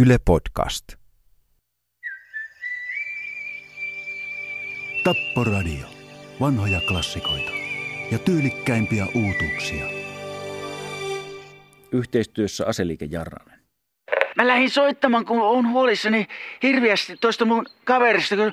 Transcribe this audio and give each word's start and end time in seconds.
Yle 0.00 0.18
Podcast. 0.24 0.84
Tapporadio. 5.04 5.86
Vanhoja 6.40 6.80
klassikoita 6.88 7.50
ja 8.10 8.18
tyylikkäimpiä 8.18 9.06
uutuuksia. 9.14 9.84
Yhteistyössä 11.92 12.66
Aseliike 12.66 13.04
Jarranen. 13.10 13.60
Mä 14.36 14.46
lähdin 14.46 14.70
soittamaan, 14.70 15.24
kun 15.24 15.42
on 15.42 15.70
huolissani 15.70 16.26
hirveästi 16.62 17.16
tuosta 17.20 17.44
mun 17.44 17.66
kaverista, 17.84 18.36
kun 18.36 18.52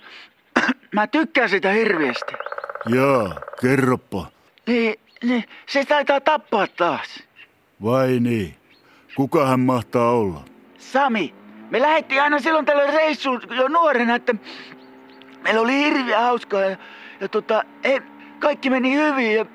mä 0.96 1.08
tykkään 1.08 1.50
sitä 1.50 1.72
hirveästi. 1.72 2.34
Jaa, 2.96 3.40
kerropa. 3.62 4.32
Niin, 4.68 4.96
niin, 5.24 5.44
se 5.66 5.86
taitaa 5.86 6.22
tappaa 6.22 6.68
taas. 6.68 7.24
Vai 7.84 8.20
niin? 8.20 8.56
Kuka 9.16 9.48
hän 9.48 9.60
mahtaa 9.60 10.12
olla? 10.12 10.55
Sami, 10.78 11.36
me 11.70 11.82
lähdettiin 11.82 12.22
aina 12.22 12.40
silloin 12.40 12.66
tällä 12.66 12.92
reissuun 12.92 13.42
jo 13.50 13.68
nuorena, 13.68 14.16
että 14.16 14.36
meillä 15.42 15.62
oli 15.62 15.74
hirveä 15.74 16.22
hauskaa 16.22 16.62
ja, 16.62 16.78
ja 17.20 17.30
tota, 17.30 17.64
ei, 17.84 18.02
kaikki 18.40 18.70
meni 18.70 18.96
hyvin 18.96 19.36
ja 19.36 19.46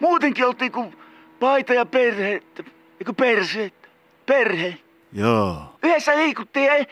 muutenkin 0.00 0.46
oltiin 0.46 0.72
kuin 0.72 0.98
paita 1.40 1.74
ja 1.74 1.86
perhe, 1.86 2.42
eiku 3.00 3.12
perse, 3.16 3.72
perhe. 4.26 4.78
Jaa. 5.12 5.76
Yhdessä 5.82 6.16
liikuttiin, 6.16 6.72
ei, 6.72 6.86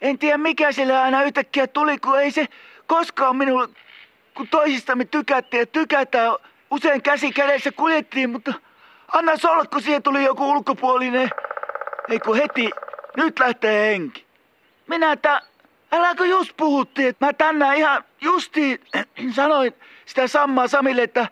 en 0.00 0.18
tiedä 0.18 0.38
mikä 0.38 0.72
sillä 0.72 1.02
aina 1.02 1.22
yhtäkkiä 1.22 1.66
tuli, 1.66 1.98
kun 1.98 2.20
ei 2.20 2.30
se 2.30 2.46
koskaan 2.86 3.36
minulle, 3.36 3.68
kun 4.34 4.48
toisistamme 4.48 5.04
tykättiin 5.04 5.60
ja 5.60 5.66
tykätään, 5.66 6.32
usein 6.70 7.02
käsi 7.02 7.32
kädessä 7.32 7.72
kuljettiin, 7.72 8.30
mutta 8.30 8.52
anna 9.12 9.32
olla, 9.50 9.64
kun 9.64 9.82
siihen 9.82 10.02
tuli 10.02 10.24
joku 10.24 10.50
ulkopuolinen, 10.50 11.30
ei 12.08 12.18
kun 12.18 12.36
heti, 12.36 12.70
nyt 13.16 13.38
lähtee 13.38 13.92
henki. 13.92 14.24
Minä, 14.86 15.12
että 15.12 15.42
äläkö 15.92 16.26
just 16.26 16.56
puhuttiin, 16.56 17.08
että 17.08 17.26
mä 17.26 17.32
tänään 17.32 17.76
ihan 17.76 18.04
justiin 18.20 18.80
sanoin 19.36 19.74
sitä 20.06 20.28
samaa 20.28 20.68
Samille, 20.68 21.02
että 21.02 21.28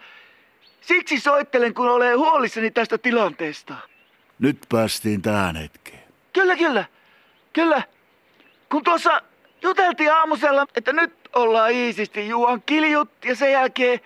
siksi 0.81 1.21
soittelen, 1.21 1.75
kun 1.75 1.89
olen 1.89 2.19
huolissani 2.19 2.71
tästä 2.71 2.99
tilanteesta. 2.99 3.75
Nyt 4.39 4.59
päästiin 4.69 5.23
tähän 5.23 5.57
hetkeen. 5.57 6.03
Kyllä, 6.33 6.57
kyllä. 6.57 6.85
Kyllä. 7.53 7.83
Kun 8.71 8.85
tuossa 8.85 9.23
juteltiin 9.63 10.13
aamusella, 10.13 10.67
että 10.75 10.93
nyt 10.93 11.15
ollaan 11.35 11.71
iisisti 11.71 12.29
juon 12.29 12.63
kiljut 12.63 13.11
ja 13.25 13.37
sen 13.37 13.53
jälkeen 13.53 14.01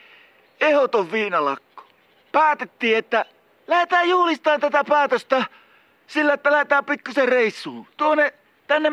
ehoton 0.61 1.13
viinalakko. 1.13 1.89
Päätettiin, 2.33 2.97
että 2.97 3.25
lähdetään 3.67 4.09
juhlistamaan 4.09 4.61
tätä 4.61 4.85
päätöstä 4.85 5.45
sillä, 6.07 6.33
että 6.33 6.53
lähdetään 6.53 6.85
pikkusen 6.85 7.29
reissuun. 7.29 7.87
Tuonne 7.97 8.35
tänne 8.67 8.93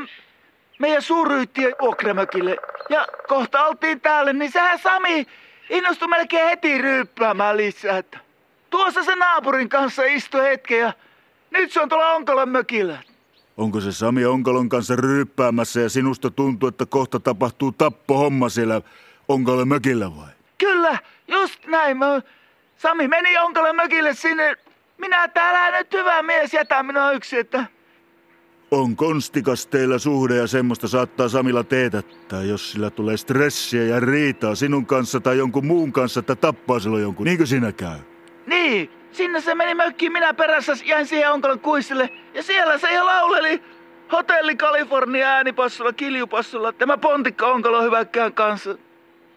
meidän 0.80 1.02
suuryhtiön 1.02 1.73
vuokramökille. 1.81 2.58
Ja 2.89 3.08
kohta 3.28 3.66
oltiin 3.66 4.02
täällä, 4.02 4.33
niin 4.33 4.52
sehän 4.52 4.80
Sami 4.80 5.28
innostui 5.69 6.08
melkein 6.08 6.50
heti 6.50 6.78
ryyppäämään 6.78 7.58
lisää. 7.58 7.97
Että 7.97 8.19
tuossa 8.69 9.03
se 9.03 9.16
naapurin 9.16 9.69
kanssa 9.69 10.03
istui 10.03 10.41
hetken 10.41 10.80
ja 10.80 10.94
nyt 11.52 11.72
se 11.72 11.81
on 11.81 11.89
tuolla 11.89 12.11
Onkalan 12.11 12.50
mökillä. 12.50 12.97
Onko 13.58 13.81
se 13.81 13.91
Sami 13.91 14.25
Onkalon 14.25 14.69
kanssa 14.69 14.95
ryyppäämässä 14.95 15.80
ja 15.80 15.89
sinusta 15.89 16.31
tuntuu, 16.31 16.69
että 16.69 16.86
kohta 16.86 17.19
tapahtuu 17.19 17.72
tappohomma 17.72 18.50
siellä 18.50 18.81
Onkalan 19.28 19.67
mökillä 19.67 20.16
vai? 20.16 20.30
Kyllä, 20.58 20.97
just 21.28 21.66
näin. 21.66 21.97
Mä, 21.97 22.22
Sami 22.78 23.08
meni 23.08 23.38
Onkalan 23.38 23.75
mökille 23.75 24.14
sinne. 24.14 24.56
Minä 24.97 25.27
täällä 25.27 25.77
nyt 25.77 25.94
hyvä 25.94 26.23
mies, 26.23 26.53
jätä 26.53 26.83
minua 26.83 27.11
yksi, 27.11 27.38
että... 27.38 27.66
On 28.72 28.95
konstikas 28.95 29.67
teillä 29.67 29.97
suhde 29.97 30.35
ja 30.35 30.47
semmoista 30.47 30.88
saattaa 30.88 31.30
Samilla 31.30 31.63
teetättää, 31.63 32.44
jos 32.44 32.72
sillä 32.72 32.89
tulee 32.89 33.17
stressiä 33.17 33.83
ja 33.83 34.00
riitaa 34.00 34.55
sinun 34.55 34.85
kanssa 34.85 35.19
tai 35.19 35.38
jonkun 35.38 35.66
muun 35.66 35.94
kanssa, 35.94 36.19
että 36.19 36.35
tappaa 36.35 36.80
silloin 36.80 37.03
jonkun. 37.03 37.25
Niinkö 37.25 37.45
siinä 37.45 37.72
käy? 37.72 37.97
Niin, 38.47 38.91
sinne 39.12 39.41
se 39.41 39.56
meni 39.56 39.75
mökkiin, 39.75 40.12
minä 40.12 40.34
perässä 40.34 40.73
jäin 40.85 41.06
siihen 41.06 41.31
Onkalan 41.31 41.59
kuissille. 41.59 42.09
Ja 42.34 42.44
siellä 42.44 42.78
se 42.78 42.94
jo 42.94 43.06
lauleli 43.06 43.63
Hotelli 44.12 44.56
California 44.56 45.28
äänipassulla, 45.28 45.94
kiljupassulla, 45.94 46.72
tämä 46.73 46.97
pontikka 46.97 47.47
Onkalo 47.47 47.84
hyväkkään 47.84 48.34
kanssa. 48.34 48.78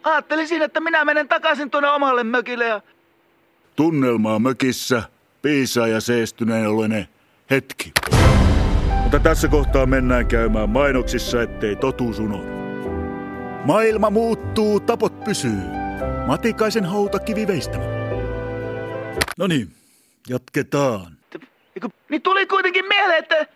Ajattelin 0.02 0.48
siinä, 0.48 0.64
että 0.64 0.80
minä 0.80 1.04
menen 1.04 1.28
takaisin 1.28 1.70
tuonne 1.70 1.90
omalle 1.90 2.24
mökille 2.24 2.66
ja... 2.66 2.80
Tunnelmaa 3.76 4.38
mökissä, 4.38 5.02
piisaa 5.46 5.88
ja 5.88 6.00
seestyneen 6.00 6.68
olene 6.68 7.08
hetki. 7.50 7.92
Mutta 9.02 9.18
tässä 9.18 9.48
kohtaa 9.48 9.86
mennään 9.86 10.26
käymään 10.26 10.70
mainoksissa, 10.70 11.42
ettei 11.42 11.76
totuus 11.76 12.18
unohdu. 12.18 12.52
Maailma 13.64 14.10
muuttuu, 14.10 14.80
tapot 14.80 15.24
pysyy. 15.24 15.60
Matikaisen 16.26 16.84
hautakivi 16.84 17.46
veistämä. 17.46 17.84
No 19.38 19.46
niin, 19.46 19.68
jatketaan. 20.28 21.12
Niin 22.08 22.22
tuli 22.22 22.46
kuitenkin 22.46 22.88
mieleen, 22.88 23.18
että 23.18 23.46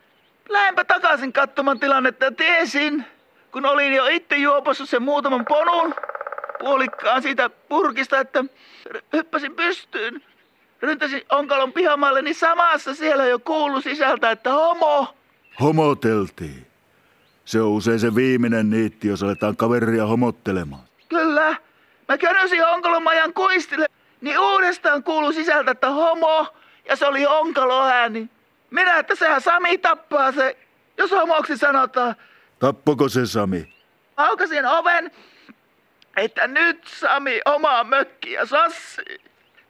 lähdenpä 0.49 0.85
takaisin 0.85 1.33
katsomaan 1.33 1.81
tilannetta. 1.81 2.33
Tiesin, 2.33 3.05
kun 3.53 3.67
olin 3.67 3.93
jo 3.93 4.07
itse 4.07 4.37
juopossa 4.37 4.87
sen 4.87 5.03
muutaman 5.03 5.45
ponun 5.49 5.95
puolikkaan 6.59 7.23
siitä 7.23 7.51
purkista, 7.69 8.21
että 8.21 8.45
hyppäsin 9.13 9.55
pystyyn. 9.55 10.23
Ryntäsin 10.83 11.23
onkalon 11.31 11.73
pihamaalle, 11.73 12.23
niin 12.23 12.35
samassa 12.35 12.95
siellä 12.95 13.27
jo 13.27 13.39
kuulu 13.39 13.81
sisältä, 13.81 14.31
että 14.31 14.53
homo. 14.53 15.15
Homoteltiin. 15.61 16.67
Se 17.45 17.61
on 17.61 17.69
usein 17.69 18.01
se 18.01 18.15
viimeinen 18.15 18.71
niitti, 18.71 19.09
jos 19.09 19.23
aletaan 19.23 19.57
kaveria 19.57 20.07
homottelemaan. 20.07 20.83
Kyllä. 21.09 21.57
Mä 22.09 22.19
könösin 22.19 22.67
onkalon 22.67 23.03
majan 23.03 23.35
kuistille, 23.35 23.87
niin 24.21 24.39
uudestaan 24.39 25.03
kuulu 25.03 25.33
sisältä, 25.33 25.71
että 25.71 25.91
homo. 25.91 26.47
Ja 26.89 26.97
se 26.97 27.07
oli 27.07 27.27
onkalo 27.27 27.83
ääni. 27.83 28.29
Minä, 28.71 28.99
että 28.99 29.15
sehän 29.15 29.41
Sami 29.41 29.79
tappaa 29.79 30.33
se, 30.33 30.59
jos 30.99 31.11
homoksi 31.11 31.57
sanotaan. 31.57 32.15
Tappoko 32.59 33.09
se 33.09 33.27
Sami? 33.27 33.75
Aukasin 34.17 34.67
oven, 34.67 35.11
että 36.17 36.47
nyt 36.47 36.85
Sami 36.87 37.41
omaa 37.45 37.85
mökkiä 37.85 38.47
sassi. 38.47 39.03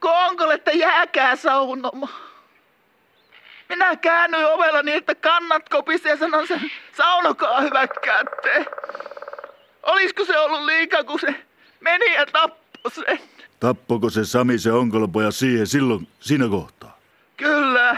Kun 0.01 0.11
onko, 0.11 0.51
että 0.51 0.71
jääkää 0.71 1.37
saunomaan. 1.37 2.15
Minä 3.69 3.97
käännyin 3.97 4.47
ovella 4.47 4.83
niin, 4.83 4.97
että 4.97 5.15
kannat 5.15 5.69
kopisi 5.69 6.09
ja 6.09 6.17
sanon 6.17 6.47
sen, 6.47 6.71
saunokaa 6.97 7.61
hyväkkäätte. 7.61 8.67
Olisiko 9.83 10.25
se 10.25 10.39
ollut 10.39 10.65
liikaa, 10.65 11.05
kun 11.05 11.21
se 11.21 11.35
meni 11.81 12.15
ja 12.15 12.27
tappoi 12.27 12.91
sen? 12.91 13.21
Tappoko 13.61 14.11
se 14.11 14.25
Sami 14.25 14.59
se 14.59 14.73
onkolopoja 14.73 15.31
siihen 15.31 15.67
silloin, 15.67 16.09
siinä 16.21 16.49
kohtaa? 16.49 16.99
Kyllä. 17.37 17.97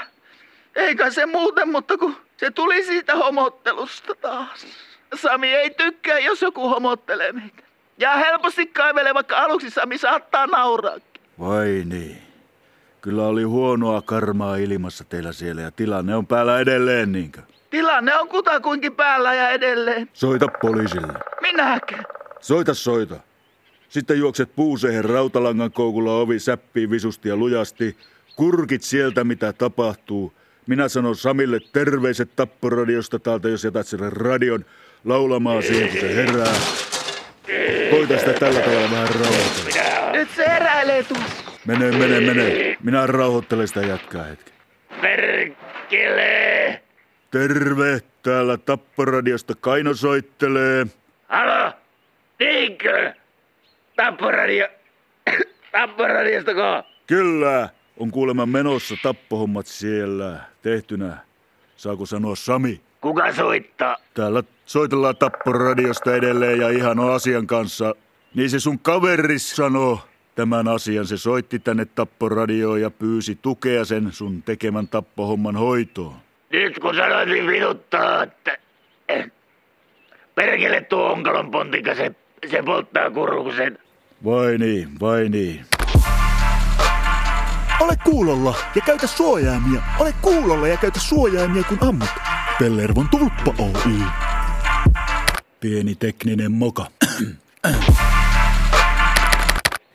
Eikä 0.76 1.10
se 1.10 1.26
muuten, 1.26 1.68
mutta 1.68 1.98
kun 1.98 2.16
se 2.36 2.50
tuli 2.50 2.84
siitä 2.84 3.16
homottelusta 3.16 4.14
taas. 4.14 4.66
Sami 5.14 5.54
ei 5.54 5.70
tykkää, 5.70 6.18
jos 6.18 6.42
joku 6.42 6.68
homottelee 6.68 7.32
meitä. 7.32 7.62
Ja 7.98 8.16
helposti 8.16 8.66
kaivelee, 8.66 9.14
vaikka 9.14 9.38
aluksi 9.38 9.70
Sami 9.70 9.98
saattaa 9.98 10.46
nauraa. 10.46 10.96
Vai 11.38 11.82
niin. 11.84 12.18
Kyllä 13.00 13.26
oli 13.26 13.42
huonoa 13.42 14.02
karmaa 14.02 14.56
ilmassa 14.56 15.04
teillä 15.04 15.32
siellä 15.32 15.62
ja 15.62 15.70
tilanne 15.70 16.16
on 16.16 16.26
päällä 16.26 16.60
edelleen 16.60 17.12
niinkö? 17.12 17.42
Tilanne 17.70 18.18
on 18.18 18.28
kutakuinkin 18.28 18.94
päällä 18.94 19.34
ja 19.34 19.50
edelleen. 19.50 20.08
Soita 20.12 20.46
poliisille. 20.62 21.12
Minäkö? 21.40 21.96
Soita, 22.40 22.74
soita. 22.74 23.16
Sitten 23.88 24.18
juokset 24.18 24.54
puuseen 24.56 25.04
rautalangan 25.04 25.72
koukulla 25.72 26.14
ovi 26.14 26.38
säppii 26.38 26.90
visusti 26.90 27.28
ja 27.28 27.36
lujasti. 27.36 27.96
Kurkit 28.36 28.82
sieltä, 28.82 29.24
mitä 29.24 29.52
tapahtuu. 29.52 30.32
Minä 30.66 30.88
sanon 30.88 31.16
Samille 31.16 31.60
terveiset 31.72 32.36
tapporadiosta 32.36 33.18
täältä, 33.18 33.48
jos 33.48 33.64
jätät 33.64 33.86
sille 33.86 34.10
radion 34.10 34.64
laulamaan 35.04 35.62
siihen, 35.62 35.88
kun 35.88 36.00
se 36.00 36.14
herää. 36.14 36.54
Koita 37.90 38.18
sitä 38.18 38.32
tällä 38.32 38.60
tavalla 38.60 38.90
vähän 38.90 39.08
rauhoitella. 39.08 40.01
Nyt 40.22 40.30
se 40.30 40.44
eräilee 40.44 41.02
tuossa. 41.02 41.52
Mene, 41.66 41.90
mene, 41.90 42.20
mene. 42.20 42.76
Minä 42.82 43.06
rauhoittelen 43.06 43.68
sitä 43.68 43.80
jätkää 43.80 44.24
hetki. 44.24 44.52
Perkele! 45.00 46.82
Terve, 47.30 48.00
täällä 48.22 48.56
Tapporadiosta 48.56 49.54
Kaino 49.60 49.94
soittelee. 49.94 50.86
Halo? 51.28 51.72
Niinkö? 52.38 53.14
Tapporadio... 53.96 54.68
Tapporadiostako? 55.72 56.82
Kyllä, 57.06 57.68
on 57.96 58.10
kuulemma 58.10 58.46
menossa 58.46 58.94
tappohommat 59.02 59.66
siellä 59.66 60.40
tehtynä. 60.62 61.16
Saako 61.76 62.06
sanoa 62.06 62.36
Sami? 62.36 62.80
Kuka 63.00 63.32
soittaa? 63.32 63.96
Täällä 64.14 64.42
soitellaan 64.66 65.16
Tapporadiosta 65.16 66.16
edelleen 66.16 66.60
ja 66.60 66.68
ihan 66.68 66.98
on 66.98 67.12
asian 67.12 67.46
kanssa. 67.46 67.94
Niin 68.34 68.50
se 68.50 68.60
sun 68.60 68.78
kaveris 68.78 69.56
sanoo 69.56 70.00
tämän 70.34 70.68
asian. 70.68 71.06
Se 71.06 71.16
soitti 71.16 71.58
tänne 71.58 71.84
Tapporadioon 71.84 72.80
ja 72.80 72.90
pyysi 72.90 73.38
tukea 73.42 73.84
sen 73.84 74.12
sun 74.12 74.42
tekemän 74.42 74.88
tappohomman 74.88 75.56
hoitoon. 75.56 76.16
Nyt 76.52 76.78
kun 76.78 76.94
sanoit, 76.94 77.28
niin 77.28 77.46
vituttaa, 77.46 78.22
että 78.22 78.58
Perkele 80.34 80.80
tuo 80.80 81.12
onkalon 81.12 81.50
pontika, 81.50 81.94
se, 81.94 82.14
se 82.50 82.62
polttaa 82.62 83.10
kurkusen. 83.10 83.78
Vai 84.24 84.58
niin, 84.58 84.88
vai 85.00 85.28
niin. 85.28 85.66
Ole 87.80 87.96
kuulolla 88.04 88.54
ja 88.74 88.82
käytä 88.86 89.06
suojaimia. 89.06 89.82
Ole 89.98 90.14
kuulolla 90.22 90.68
ja 90.68 90.76
käytä 90.76 91.00
suojaimia, 91.00 91.64
kun 91.64 91.78
ammut. 91.80 92.08
Pellervon 92.58 93.08
tulppa 93.08 93.54
Oy. 93.58 94.00
Pieni 95.60 95.94
tekninen 95.94 96.52
moka. 96.52 96.86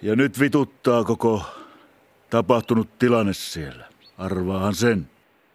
Ja 0.01 0.15
nyt 0.15 0.39
vituttaa 0.39 1.03
koko 1.03 1.45
tapahtunut 2.29 2.99
tilanne 2.99 3.33
siellä. 3.33 3.85
Arvaahan 4.17 4.75
sen. 4.75 5.09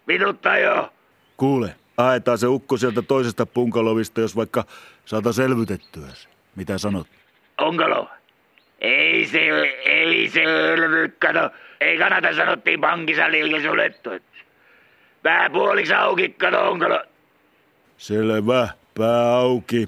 Minutta 0.07 0.59
jo. 0.59 0.93
Kuule, 1.37 1.77
aetaan 1.97 2.39
se 2.39 2.47
ukko 2.47 2.77
sieltä 2.77 3.03
toisesta 3.03 3.47
punkalovista, 3.47 4.21
jos 4.21 4.37
vaikka 4.37 4.65
saata 5.05 5.33
selvytettyä 5.33 6.09
se. 6.15 6.29
Mitä 6.57 6.79
sanot? 6.79 7.07
Onkalo. 7.59 8.09
Ei 8.81 9.27
se, 9.27 9.39
ei 9.85 10.29
se 10.29 10.43
kato. 11.19 11.51
Ei 11.81 11.99
kannata 11.99 12.35
sanottiin 12.37 12.81
pankissa 12.81 13.31
liian 13.31 13.63
sulettu. 13.63 14.11
Vähän 15.25 15.53
puoliksi 15.53 15.95
auki, 15.95 16.29
kato 16.29 16.71
onkalo. 16.71 17.03
Selvä, 17.97 18.69
pää 18.99 19.37
auki. 19.37 19.87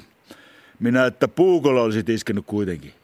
Minä, 0.78 1.06
että 1.06 1.28
puukolla 1.28 1.82
olisit 1.82 2.08
iskenyt 2.08 2.44
kuitenkin. 2.46 2.94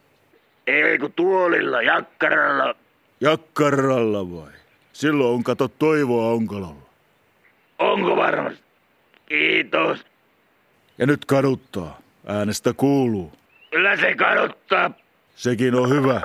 Ei 0.71 0.97
kun 0.99 1.13
tuolilla, 1.13 1.81
jakkaralla. 1.81 2.75
Jakkaralla 3.21 4.31
vai? 4.31 4.51
Silloin 4.93 5.33
on 5.35 5.43
kato 5.43 5.67
toivoa 5.67 6.31
onkalolla. 6.31 6.89
Onko 7.79 8.15
varmasti? 8.15 8.63
Kiitos. 9.25 10.05
Ja 10.97 11.07
nyt 11.07 11.25
kaduttaa. 11.25 11.99
Äänestä 12.27 12.73
kuuluu. 12.73 13.31
Kyllä 13.71 13.97
se 13.97 14.15
kaduttaa. 14.15 14.91
Sekin 15.35 15.75
on 15.75 15.89
hyvä. 15.89 16.21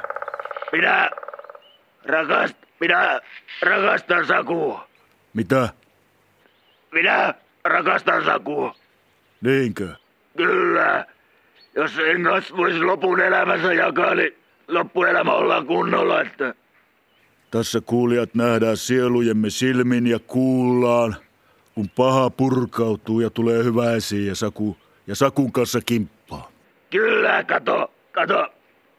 Minä 0.72 1.10
rakast, 2.04 2.56
minä 2.80 3.20
rakastan 3.62 4.26
Sakua. 4.26 4.88
Mitä? 5.34 5.68
Minä 6.92 7.34
rakastan 7.64 8.24
Sakua. 8.24 8.74
Niinkö? 9.40 9.88
Kyllä. 10.36 11.06
Jos 11.76 11.98
en 11.98 12.22
kanssa 12.22 12.56
voisi 12.56 12.80
lopun 12.80 13.20
elämänsä 13.20 13.72
jakaa, 13.72 14.14
niin 14.14 14.34
loppuelämä 14.68 15.32
ollaan 15.32 15.66
kunnolla, 15.66 16.20
että... 16.20 16.54
Tässä 17.50 17.80
kuulijat 17.80 18.34
nähdään 18.34 18.76
sielujemme 18.76 19.50
silmin 19.50 20.06
ja 20.06 20.18
kuullaan, 20.18 21.16
kun 21.74 21.90
paha 21.96 22.30
purkautuu 22.30 23.20
ja 23.20 23.30
tulee 23.30 23.64
hyvä 23.64 23.92
esiin 23.92 24.26
ja, 24.26 24.34
Saku, 24.34 24.76
ja 25.06 25.14
Sakun 25.14 25.52
kanssa 25.52 25.80
kimppaa. 25.86 26.50
Kyllä, 26.90 27.44
kato, 27.44 27.90
kato. 28.12 28.46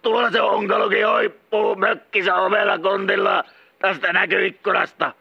Tuolla 0.01 0.31
se 0.31 0.41
onkalokin 0.41 1.07
oippuu 1.07 1.75
mökkissä 1.75 2.35
ovella 2.35 2.79
kontilla 2.79 3.43
tästä 3.79 4.13
näkyikkunasta. 4.13 5.13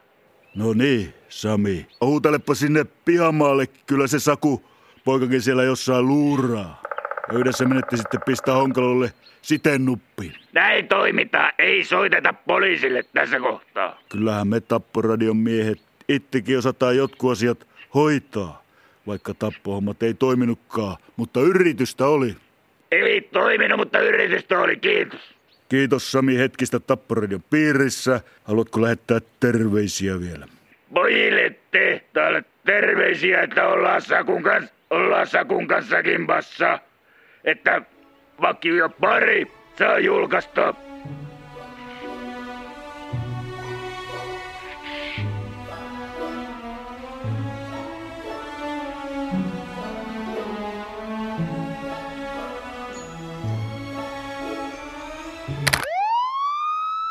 No 0.54 0.72
niin, 0.72 1.14
Sami. 1.28 1.86
Huutelepa 2.00 2.54
sinne 2.54 2.86
pihamaalle, 3.04 3.66
kyllä 3.66 4.06
se 4.06 4.18
Saku 4.18 4.64
poikakin 5.04 5.42
siellä 5.42 5.62
jossain 5.62 6.06
luuraa. 6.08 6.85
Yhdessä 7.32 7.64
menette 7.64 7.96
sitten 7.96 8.20
pistää 8.26 8.54
honkalolle 8.54 9.12
siten 9.42 9.84
nuppiin. 9.84 10.32
Näin 10.52 10.88
toimitaan, 10.88 11.52
ei 11.58 11.84
soiteta 11.84 12.32
poliisille 12.32 13.02
tässä 13.02 13.40
kohtaa. 13.40 14.00
Kyllähän 14.08 14.48
me 14.48 14.60
Tapporadion 14.60 15.36
miehet 15.36 15.80
itsekin 16.08 16.58
osataan 16.58 16.96
jotkut 16.96 17.32
asiat 17.32 17.66
hoitaa, 17.94 18.62
vaikka 19.06 19.34
tappohommat 19.34 20.02
ei 20.02 20.14
toiminutkaan, 20.14 20.96
mutta 21.16 21.40
yritystä 21.40 22.06
oli. 22.06 22.36
Ei 22.90 23.20
toiminut, 23.20 23.78
mutta 23.78 23.98
yritystä 23.98 24.58
oli, 24.58 24.76
kiitos. 24.76 25.20
Kiitos 25.68 26.12
Sami 26.12 26.38
hetkistä 26.38 26.80
Tapporadion 26.80 27.42
piirissä. 27.50 28.20
Haluatko 28.44 28.82
lähettää 28.82 29.20
terveisiä 29.40 30.20
vielä? 30.20 30.48
Pojille 30.94 31.54
tehtaalle 31.70 32.44
terveisiä, 32.66 33.42
että 33.42 33.68
ollaan 33.68 34.02
Sakun 34.02 34.42
kanssa, 34.42 34.74
ollaan 34.90 35.26
Sakun 35.26 35.66
kanssa 35.66 36.02
kimpassa. 36.02 36.78
Että 37.46 37.82
vakio 38.40 38.88
pari 38.88 39.52
saa 39.78 39.98
julkaista. 39.98 40.74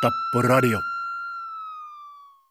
Tapporadio. 0.02 0.95